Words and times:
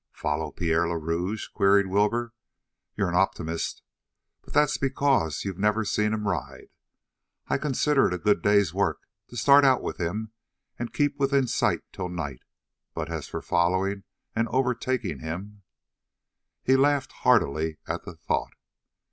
"Follow 0.15 0.49
Pierre 0.49 0.87
le 0.87 0.97
Rouge?" 0.97 1.47
queried 1.49 1.85
Wilbur. 1.85 2.33
"You're 2.97 3.09
an 3.09 3.13
optimist. 3.15 3.83
But 4.41 4.51
that's 4.51 4.79
because 4.79 5.45
you've 5.45 5.59
never 5.59 5.85
seen 5.85 6.11
him 6.11 6.27
ride. 6.27 6.69
I 7.49 7.59
consider 7.59 8.07
it 8.07 8.13
a 8.15 8.17
good 8.17 8.41
day's 8.41 8.73
work 8.73 9.01
to 9.27 9.37
start 9.37 9.63
out 9.63 9.83
with 9.83 9.97
him 9.97 10.31
and 10.79 10.91
keep 10.91 11.19
within 11.19 11.45
sight 11.45 11.83
till 11.93 12.09
night, 12.09 12.41
but 12.95 13.11
as 13.11 13.27
for 13.27 13.43
following 13.43 14.03
and 14.35 14.47
over 14.47 14.73
taking 14.73 15.19
him" 15.19 15.61
He 16.63 16.75
laughed 16.75 17.11
heartily 17.11 17.77
at 17.87 18.01
the 18.03 18.15
thought. 18.15 18.53